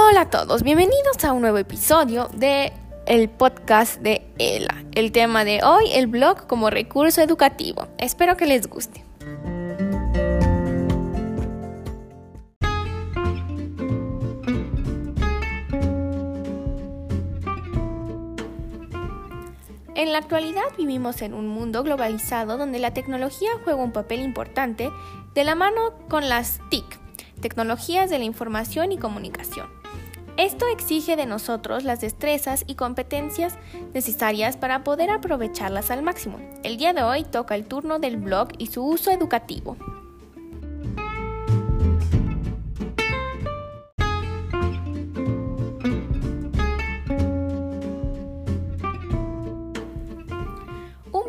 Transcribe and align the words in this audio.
Hola 0.00 0.22
a 0.22 0.30
todos, 0.30 0.62
bienvenidos 0.62 1.24
a 1.24 1.32
un 1.32 1.40
nuevo 1.42 1.58
episodio 1.58 2.28
de 2.32 2.72
el 3.06 3.28
podcast 3.28 4.00
de 4.00 4.22
ELA. 4.38 4.84
El 4.92 5.10
tema 5.10 5.44
de 5.44 5.60
hoy, 5.64 5.90
el 5.92 6.06
blog 6.06 6.46
como 6.46 6.70
recurso 6.70 7.20
educativo. 7.20 7.88
Espero 7.98 8.36
que 8.36 8.46
les 8.46 8.68
guste. 8.68 9.04
En 19.96 20.12
la 20.12 20.18
actualidad 20.18 20.62
vivimos 20.78 21.22
en 21.22 21.34
un 21.34 21.48
mundo 21.48 21.82
globalizado 21.82 22.56
donde 22.56 22.78
la 22.78 22.94
tecnología 22.94 23.50
juega 23.64 23.82
un 23.82 23.92
papel 23.92 24.20
importante 24.20 24.90
de 25.34 25.44
la 25.44 25.56
mano 25.56 25.92
con 26.08 26.28
las 26.28 26.60
TIC, 26.70 26.86
tecnologías 27.40 28.10
de 28.10 28.18
la 28.20 28.24
información 28.24 28.92
y 28.92 28.98
comunicación. 28.98 29.77
Esto 30.38 30.68
exige 30.68 31.16
de 31.16 31.26
nosotros 31.26 31.82
las 31.82 32.00
destrezas 32.00 32.62
y 32.68 32.76
competencias 32.76 33.58
necesarias 33.92 34.56
para 34.56 34.84
poder 34.84 35.10
aprovecharlas 35.10 35.90
al 35.90 36.04
máximo. 36.04 36.38
El 36.62 36.76
día 36.76 36.92
de 36.92 37.02
hoy 37.02 37.24
toca 37.24 37.56
el 37.56 37.64
turno 37.64 37.98
del 37.98 38.18
blog 38.18 38.50
y 38.56 38.68
su 38.68 38.84
uso 38.84 39.10
educativo. 39.10 39.76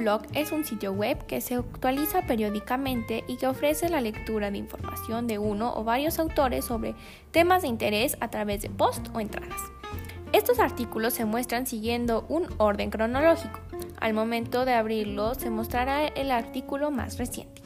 Blog 0.00 0.22
es 0.32 0.50
un 0.50 0.64
sitio 0.64 0.92
web 0.92 1.26
que 1.26 1.42
se 1.42 1.56
actualiza 1.56 2.22
periódicamente 2.22 3.22
y 3.28 3.36
que 3.36 3.46
ofrece 3.46 3.90
la 3.90 4.00
lectura 4.00 4.50
de 4.50 4.56
información 4.56 5.26
de 5.26 5.38
uno 5.38 5.74
o 5.76 5.84
varios 5.84 6.18
autores 6.18 6.64
sobre 6.64 6.94
temas 7.32 7.62
de 7.62 7.68
interés 7.68 8.16
a 8.20 8.28
través 8.28 8.62
de 8.62 8.70
posts 8.70 9.10
o 9.12 9.20
entradas. 9.20 9.60
Estos 10.32 10.58
artículos 10.58 11.12
se 11.12 11.26
muestran 11.26 11.66
siguiendo 11.66 12.24
un 12.28 12.46
orden 12.56 12.90
cronológico. 12.90 13.60
Al 14.00 14.14
momento 14.14 14.64
de 14.64 14.72
abrirlo 14.72 15.34
se 15.34 15.50
mostrará 15.50 16.06
el 16.06 16.30
artículo 16.30 16.90
más 16.90 17.18
reciente. 17.18 17.60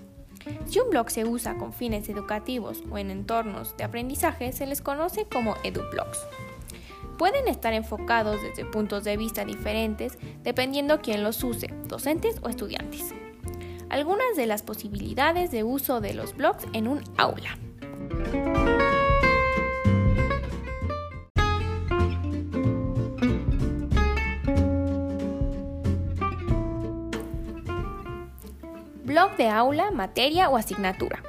Si 0.67 0.81
un 0.81 0.91
blog 0.91 1.11
se 1.11 1.25
usa 1.25 1.57
con 1.57 1.73
fines 1.73 2.09
educativos 2.09 2.83
o 2.91 2.99
en 2.99 3.11
entornos 3.11 3.77
de 3.77 3.85
aprendizaje, 3.85 4.53
se 4.53 4.67
les 4.67 4.83
conoce 4.83 5.27
como 5.27 5.55
edublogs 5.63 6.19
pueden 7.17 7.49
estar 7.49 7.73
enfocados 7.73 8.43
desde 8.43 8.65
puntos 8.65 9.05
de 9.05 9.17
vista 9.17 9.45
diferentes 9.45 10.19
dependiendo 10.43 11.01
quién 11.01 11.23
los 11.23 11.43
use, 11.43 11.69
docentes 11.87 12.37
o 12.43 12.49
estudiantes. 12.49 13.15
Algunas 13.91 14.37
de 14.37 14.47
las 14.47 14.63
posibilidades 14.63 15.51
de 15.51 15.63
uso 15.63 16.01
de 16.01 16.15
los 16.15 16.37
blogs 16.37 16.67
en 16.73 16.89
un 16.89 17.03
aula. 17.17 17.59
Blog 29.05 29.37
de 29.37 29.49
aula, 29.49 29.93
materia 29.93 30.49
o 30.51 30.57
asignatura. 30.57 31.23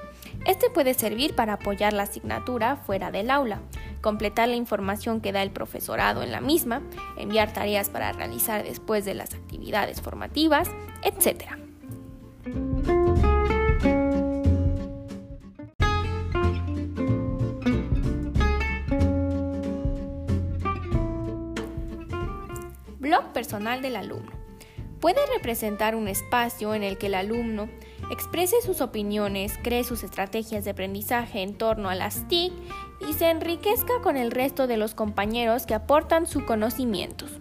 Este 0.47 0.69
puede 0.69 0.93
servir 0.93 1.35
para 1.35 1.53
apoyar 1.53 1.93
la 1.93 2.03
asignatura 2.03 2.77
fuera 2.77 3.11
del 3.11 3.29
aula, 3.29 3.61
completar 4.05 4.47
la 4.47 4.55
información 4.55 5.19
que 5.19 5.31
da 5.31 5.41
el 5.41 5.49
profesorado 5.49 6.21
en 6.21 6.31
la 6.31 6.39
misma, 6.39 6.83
enviar 7.17 7.51
tareas 7.53 7.89
para 7.89 8.11
realizar 8.11 8.63
después 8.63 9.03
de 9.03 9.15
las 9.15 9.33
actividades 9.33 9.99
formativas, 9.99 10.69
etc. 11.01 11.45
Blog 22.99 23.33
personal 23.33 23.81
del 23.81 23.95
alumno. 23.95 24.44
Puede 25.05 25.23
representar 25.27 25.95
un 25.95 26.07
espacio 26.07 26.73
en 26.73 26.81
el 26.81 26.97
que 26.97 27.05
el 27.05 27.13
alumno 27.13 27.69
exprese 28.09 28.59
sus 28.63 28.81
opiniones, 28.81 29.53
cree 29.61 29.83
sus 29.83 30.03
estrategias 30.03 30.65
de 30.65 30.71
aprendizaje 30.71 31.43
en 31.43 31.53
torno 31.53 31.89
a 31.89 31.93
las 31.93 32.27
TIC 32.27 32.51
y 33.07 33.13
se 33.13 33.29
enriquezca 33.29 34.01
con 34.01 34.17
el 34.17 34.31
resto 34.31 34.65
de 34.65 34.77
los 34.77 34.95
compañeros 34.95 35.67
que 35.67 35.75
aportan 35.75 36.25
sus 36.25 36.41
conocimientos. 36.41 37.39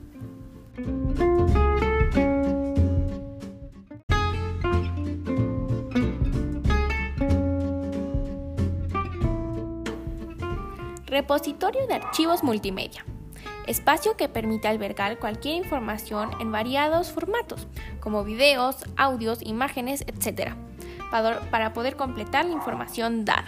Repositorio 11.07 11.87
de 11.87 11.95
archivos 11.95 12.45
multimedia 12.45 13.07
espacio 13.67 14.17
que 14.17 14.29
permite 14.29 14.69
albergar 14.69 15.19
cualquier 15.19 15.57
información 15.57 16.31
en 16.41 16.53
variados 16.53 17.13
formatos, 17.13 17.67
como 18.01 18.25
videos, 18.25 18.77
audios, 18.97 19.41
imágenes, 19.43 20.03
etc., 20.03 20.53
para 21.51 21.73
poder 21.73 21.97
completar 21.97 22.45
la 22.45 22.53
información 22.53 23.25
dada. 23.25 23.47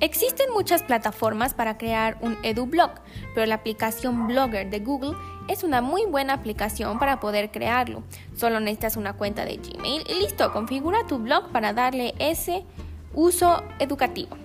Existen 0.00 0.52
muchas 0.52 0.82
plataformas 0.82 1.54
para 1.54 1.78
crear 1.78 2.18
un 2.20 2.36
EduBlog, 2.42 2.90
pero 3.34 3.46
la 3.46 3.54
aplicación 3.54 4.26
Blogger 4.26 4.68
de 4.68 4.80
Google 4.80 5.16
es 5.48 5.64
una 5.64 5.80
muy 5.80 6.04
buena 6.04 6.34
aplicación 6.34 6.98
para 6.98 7.18
poder 7.18 7.50
crearlo. 7.50 8.02
Solo 8.36 8.60
necesitas 8.60 8.96
una 8.96 9.14
cuenta 9.14 9.46
de 9.46 9.56
Gmail 9.56 10.04
y 10.06 10.20
listo, 10.20 10.52
configura 10.52 11.06
tu 11.06 11.18
blog 11.18 11.50
para 11.50 11.72
darle 11.72 12.14
ese 12.18 12.64
uso 13.14 13.62
educativo. 13.78 14.36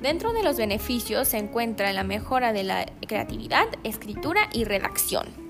Dentro 0.00 0.32
de 0.32 0.44
los 0.44 0.56
beneficios 0.56 1.26
se 1.28 1.38
encuentra 1.38 1.92
la 1.92 2.04
mejora 2.04 2.52
de 2.52 2.62
la 2.62 2.86
creatividad, 3.08 3.66
escritura 3.82 4.48
y 4.52 4.64
redacción. 4.64 5.49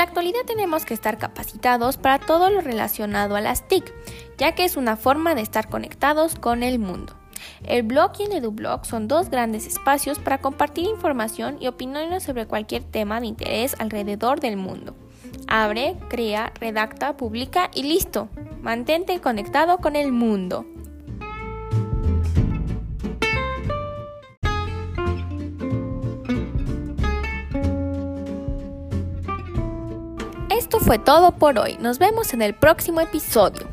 La 0.00 0.04
actualidad 0.04 0.46
tenemos 0.46 0.86
que 0.86 0.94
estar 0.94 1.18
capacitados 1.18 1.98
para 1.98 2.18
todo 2.18 2.48
lo 2.48 2.62
relacionado 2.62 3.36
a 3.36 3.42
las 3.42 3.68
TIC, 3.68 3.92
ya 4.38 4.52
que 4.52 4.64
es 4.64 4.78
una 4.78 4.96
forma 4.96 5.34
de 5.34 5.42
estar 5.42 5.68
conectados 5.68 6.36
con 6.36 6.62
el 6.62 6.78
mundo. 6.78 7.12
El 7.64 7.82
blog 7.82 8.12
y 8.18 8.22
el 8.22 8.32
EduBlog 8.32 8.86
son 8.86 9.08
dos 9.08 9.28
grandes 9.28 9.66
espacios 9.66 10.18
para 10.18 10.38
compartir 10.38 10.86
información 10.86 11.58
y 11.60 11.66
opiniones 11.66 12.22
sobre 12.22 12.46
cualquier 12.46 12.82
tema 12.82 13.20
de 13.20 13.26
interés 13.26 13.76
alrededor 13.78 14.40
del 14.40 14.56
mundo. 14.56 14.96
Abre, 15.48 15.98
crea, 16.08 16.50
redacta, 16.58 17.18
publica 17.18 17.70
y 17.74 17.82
listo. 17.82 18.30
Mantente 18.62 19.20
conectado 19.20 19.76
con 19.80 19.96
el 19.96 20.12
mundo. 20.12 20.64
Esto 30.72 30.84
fue 30.84 31.00
todo 31.00 31.32
por 31.32 31.58
hoy. 31.58 31.76
Nos 31.80 31.98
vemos 31.98 32.32
en 32.32 32.42
el 32.42 32.54
próximo 32.54 33.00
episodio. 33.00 33.66